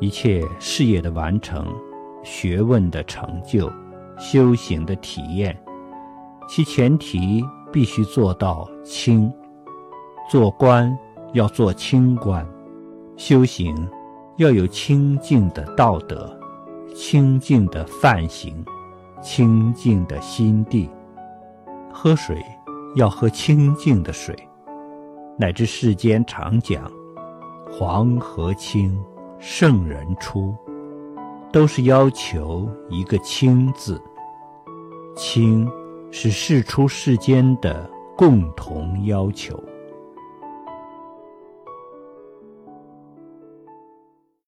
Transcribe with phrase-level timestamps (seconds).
[0.00, 1.66] 一切事业的完成、
[2.22, 3.70] 学问的成就、
[4.16, 5.58] 修行的体验，
[6.48, 9.32] 其前提必须做到清。
[10.30, 10.96] 做官
[11.32, 12.46] 要做清官，
[13.16, 13.74] 修行
[14.36, 16.38] 要有清净的道德、
[16.94, 18.64] 清净的梵行、
[19.20, 20.88] 清净的心地。
[21.92, 22.40] 喝水
[22.94, 24.36] 要喝清净的水，
[25.36, 26.88] 乃至世间常讲
[27.72, 28.96] “黄河清”。
[29.40, 30.54] 圣人出，
[31.52, 34.02] 都是要求一个“清”字。
[35.14, 35.70] 清，
[36.10, 39.56] 是事出世间的共同要求。